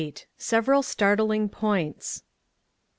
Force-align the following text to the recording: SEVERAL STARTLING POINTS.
SEVERAL 0.39 0.81
STARTLING 0.81 1.47
POINTS. 1.49 2.23